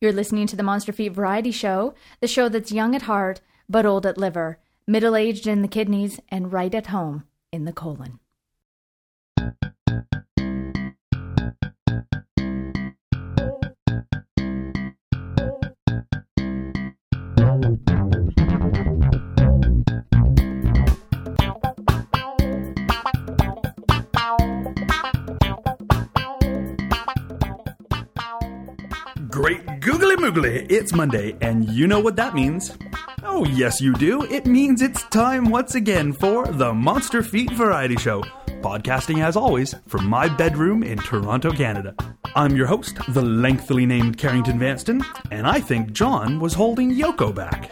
[0.00, 3.84] You're listening to the Monster Feet Variety Show, the show that's young at heart, but
[3.84, 8.18] old at liver, middle aged in the kidneys, and right at home in the colon.
[30.30, 32.76] Googly it's Monday, and you know what that means.
[33.24, 34.22] Oh, yes, you do.
[34.24, 38.22] It means it's time once again for the Monster Feet Variety Show,
[38.60, 41.94] podcasting as always from my bedroom in Toronto, Canada.
[42.36, 47.34] I'm your host, the lengthily named Carrington Vanston, and I think John was holding Yoko
[47.34, 47.70] back.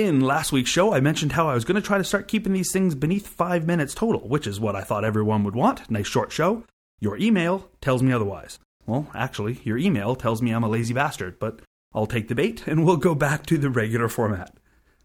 [0.00, 2.54] In last week's show, I mentioned how I was going to try to start keeping
[2.54, 5.90] these things beneath five minutes total, which is what I thought everyone would want.
[5.90, 6.64] Nice short show.
[7.00, 8.58] Your email tells me otherwise.
[8.86, 11.60] Well, actually, your email tells me I'm a lazy bastard, but
[11.92, 14.56] I'll take the bait and we'll go back to the regular format.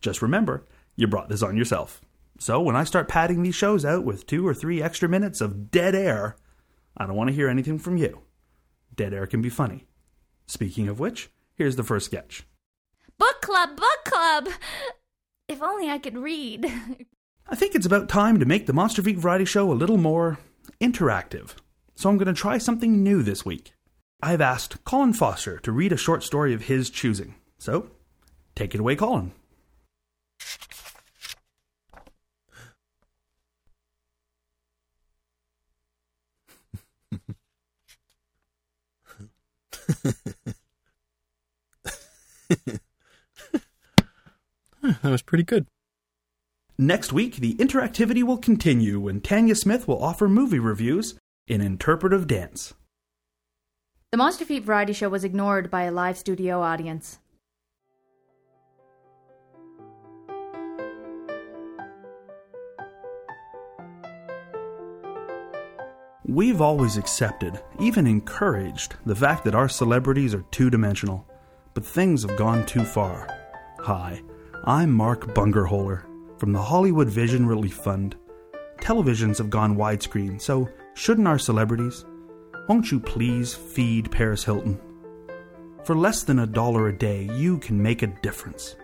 [0.00, 2.00] Just remember, you brought this on yourself.
[2.40, 5.70] So when I start padding these shows out with two or three extra minutes of
[5.70, 6.34] dead air,
[6.96, 8.22] I don't want to hear anything from you.
[8.96, 9.86] Dead air can be funny.
[10.48, 12.44] Speaking of which, here's the first sketch.
[13.20, 14.48] Book club, book club!
[15.46, 16.64] If only I could read.
[17.50, 20.38] I think it's about time to make the Monster Feet Variety Show a little more
[20.80, 21.50] interactive.
[21.96, 23.74] So I'm going to try something new this week.
[24.22, 27.34] I've asked Colin Foster to read a short story of his choosing.
[27.58, 27.90] So,
[28.54, 29.32] take it away, Colin.
[45.02, 45.66] that was pretty good.
[46.78, 51.14] Next week, the interactivity will continue when Tanya Smith will offer movie reviews
[51.46, 52.74] in interpretive dance.
[54.12, 57.18] The Monster Feet Variety Show was ignored by a live studio audience.
[66.26, 71.26] We've always accepted, even encouraged, the fact that our celebrities are two dimensional,
[71.74, 73.28] but things have gone too far.
[73.80, 74.22] Hi,
[74.64, 76.02] I'm Mark Bungerholer
[76.38, 78.14] from the Hollywood Vision Relief Fund.
[78.76, 82.04] Televisions have gone widescreen, so shouldn't our celebrities?
[82.68, 84.78] Won't you please feed Paris Hilton?
[85.84, 88.76] For less than a dollar a day, you can make a difference.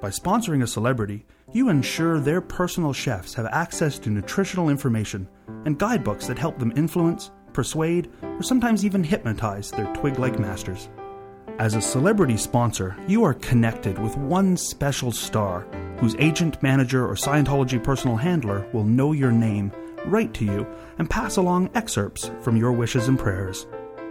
[0.00, 5.28] By sponsoring a celebrity, you ensure their personal chefs have access to nutritional information
[5.66, 10.88] and guidebooks that help them influence, persuade, or sometimes even hypnotize their twig like masters.
[11.58, 15.60] As a celebrity sponsor, you are connected with one special star
[15.98, 19.70] whose agent, manager, or Scientology personal handler will know your name,
[20.06, 20.66] write to you,
[20.98, 23.68] and pass along excerpts from your wishes and prayers.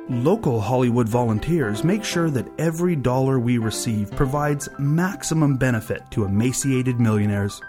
[0.08, 7.02] Local Hollywood volunteers make sure that every dollar we receive provides maximum benefit to emaciated
[7.02, 7.60] millionaires.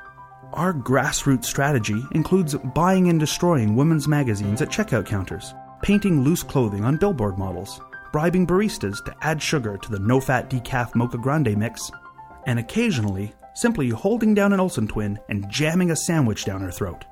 [0.53, 5.53] Our grassroots strategy includes buying and destroying women's magazines at checkout counters,
[5.83, 7.81] painting loose clothing on billboard models,
[8.15, 11.91] bribing baristas to add sugar to the no fat decaf mocha grande mix,
[12.47, 17.05] and occasionally simply holding down an Olsen twin and jamming a sandwich down her throat.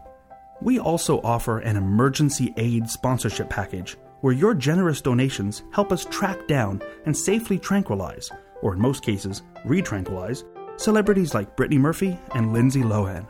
[0.60, 6.46] We also offer an emergency aid sponsorship package where your generous donations help us track
[6.46, 8.30] down and safely tranquilize,
[8.60, 10.44] or in most cases, re tranquilize,
[10.76, 13.26] celebrities like Brittany Murphy and Lindsay Lohan.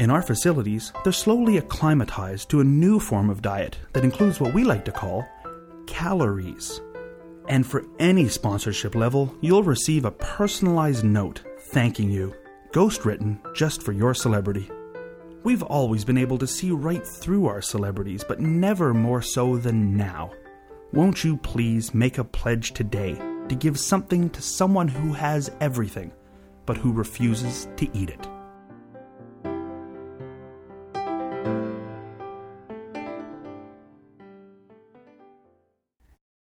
[0.00, 4.52] In our facilities, they're slowly acclimatized to a new form of diet that includes what
[4.52, 5.26] we like to call
[5.86, 6.82] calories.
[7.48, 12.34] And for any sponsorship level, you'll receive a personalized note thanking you,
[12.72, 14.68] ghost written just for your celebrity.
[15.44, 19.96] We've always been able to see right through our celebrities, but never more so than
[19.96, 20.32] now.
[20.92, 23.14] Won't you please make a pledge today
[23.48, 26.10] to give something to someone who has everything,
[26.64, 28.28] but who refuses to eat it?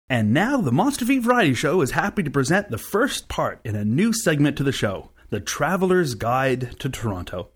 [0.09, 3.75] And now the Monster Feet Variety Show is happy to present the first part in
[3.75, 7.50] a new segment to the show The Traveler's Guide to Toronto.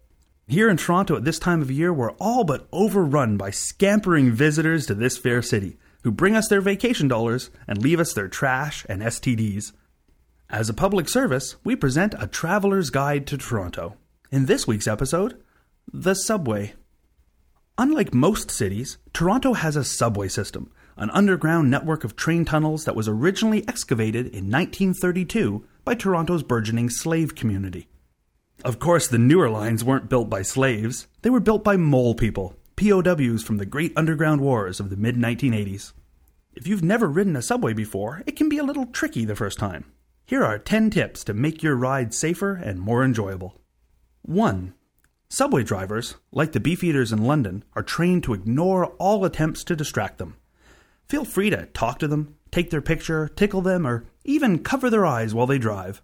[0.49, 4.85] Here in Toronto at this time of year, we're all but overrun by scampering visitors
[4.87, 8.85] to this fair city who bring us their vacation dollars and leave us their trash
[8.89, 9.71] and STDs.
[10.49, 13.95] As a public service, we present a traveler's guide to Toronto.
[14.29, 15.41] In this week's episode,
[15.93, 16.73] the subway.
[17.81, 22.95] Unlike most cities, Toronto has a subway system, an underground network of train tunnels that
[22.95, 27.87] was originally excavated in 1932 by Toronto's burgeoning slave community.
[28.63, 32.55] Of course, the newer lines weren't built by slaves, they were built by mole people,
[32.75, 35.93] POWs from the Great Underground Wars of the mid 1980s.
[36.53, 39.57] If you've never ridden a subway before, it can be a little tricky the first
[39.57, 39.85] time.
[40.23, 43.59] Here are 10 tips to make your ride safer and more enjoyable.
[44.21, 44.75] 1.
[45.33, 50.17] Subway drivers, like the beefeaters in London, are trained to ignore all attempts to distract
[50.17, 50.35] them.
[51.07, 55.05] Feel free to talk to them, take their picture, tickle them, or even cover their
[55.05, 56.01] eyes while they drive.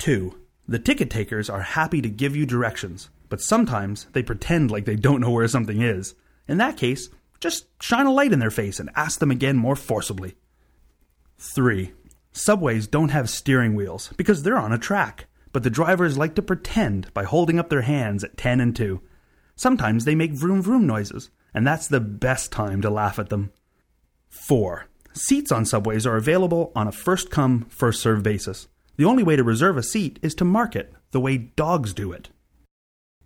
[0.00, 0.38] 2.
[0.68, 4.96] The ticket takers are happy to give you directions, but sometimes they pretend like they
[4.96, 6.14] don't know where something is.
[6.46, 7.08] In that case,
[7.40, 10.34] just shine a light in their face and ask them again more forcibly.
[11.38, 11.90] 3.
[12.32, 16.42] Subways don't have steering wheels because they're on a track, but the drivers like to
[16.42, 19.00] pretend by holding up their hands at 10 and 2.
[19.56, 23.52] Sometimes they make vroom vroom noises, and that's the best time to laugh at them.
[24.28, 24.86] 4.
[25.12, 28.68] Seats on subways are available on a first come, first served basis.
[28.96, 32.12] The only way to reserve a seat is to mark it, the way dogs do
[32.12, 32.28] it.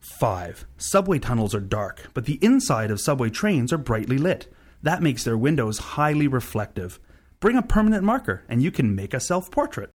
[0.01, 0.67] 5.
[0.79, 4.53] Subway tunnels are dark, but the inside of subway trains are brightly lit.
[4.83, 6.99] That makes their windows highly reflective.
[7.39, 9.91] Bring a permanent marker and you can make a self portrait.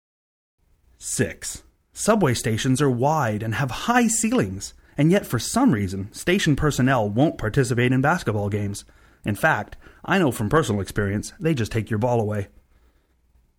[0.97, 1.63] 6.
[1.93, 7.09] Subway stations are wide and have high ceilings, and yet for some reason, station personnel
[7.09, 8.85] won't participate in basketball games.
[9.25, 12.47] In fact, I know from personal experience, they just take your ball away.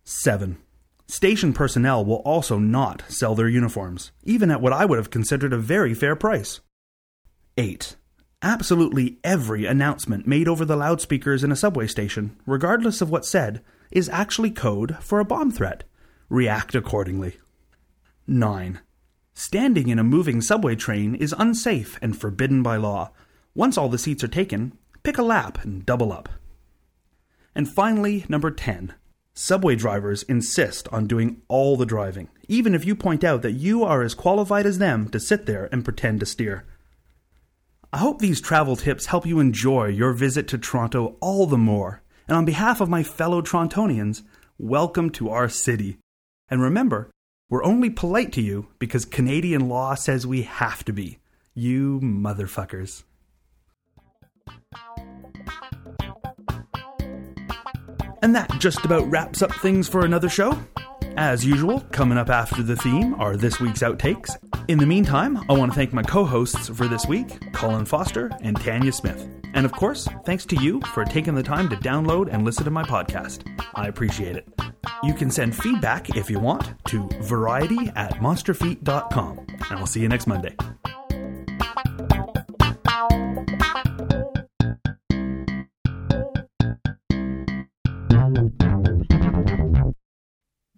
[0.03, 0.57] 7.
[1.07, 5.53] Station personnel will also not sell their uniforms, even at what I would have considered
[5.53, 6.59] a very fair price.
[7.57, 7.95] 8.
[8.41, 13.61] Absolutely every announcement made over the loudspeakers in a subway station, regardless of what's said,
[13.91, 15.83] is actually code for a bomb threat.
[16.29, 17.37] React accordingly.
[18.27, 18.79] 9.
[19.33, 23.11] Standing in a moving subway train is unsafe and forbidden by law.
[23.53, 26.29] Once all the seats are taken, pick a lap and double up.
[27.53, 28.93] And finally, number 10.
[29.33, 33.83] Subway drivers insist on doing all the driving, even if you point out that you
[33.83, 36.65] are as qualified as them to sit there and pretend to steer.
[37.91, 42.01] I hope these travel tips help you enjoy your visit to Toronto all the more.
[42.27, 44.21] And on behalf of my fellow Torontonians,
[44.57, 45.97] welcome to our city.
[46.49, 47.09] And remember,
[47.49, 51.19] we're only polite to you because Canadian law says we have to be.
[51.53, 53.03] You motherfuckers.
[58.21, 60.57] And that just about wraps up things for another show.
[61.17, 64.35] As usual, coming up after the theme are this week's outtakes.
[64.67, 68.31] In the meantime, I want to thank my co hosts for this week, Colin Foster
[68.41, 69.27] and Tanya Smith.
[69.53, 72.71] And of course, thanks to you for taking the time to download and listen to
[72.71, 73.45] my podcast.
[73.75, 74.62] I appreciate it.
[75.03, 79.39] You can send feedback if you want to variety at monsterfeet.com.
[79.47, 80.55] And I'll see you next Monday.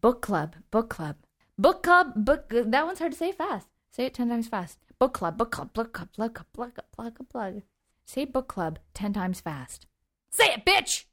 [0.01, 1.15] Book club, book club,
[1.57, 2.49] book club, book.
[2.49, 3.67] That one's hard to say fast.
[3.91, 4.77] Say it ten times fast.
[4.99, 7.61] Book club, book club, book club, plug, plug, plug, plug, plug.
[8.05, 9.87] Say book club ten times fast.
[10.29, 11.05] Say it, bitch.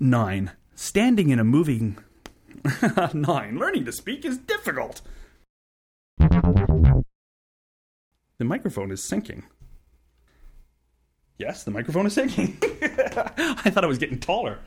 [0.00, 0.50] 9.
[0.74, 1.98] Standing in a moving.
[3.14, 3.58] 9.
[3.58, 5.02] Learning to speak is difficult.
[8.38, 9.44] The microphone is sinking.
[11.38, 12.56] Yes, the microphone is sinking.
[12.82, 14.58] I thought I was getting taller.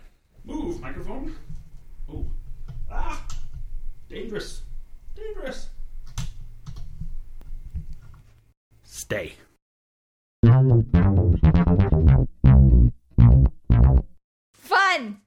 [0.45, 1.35] Move, microphone.
[2.11, 2.27] Oh.
[2.91, 3.25] Ah!
[4.09, 4.61] Dangerous.
[5.15, 5.69] Dangerous.
[8.83, 9.33] Stay.
[14.53, 15.22] Fun!